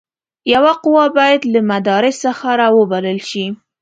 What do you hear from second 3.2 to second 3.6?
شي.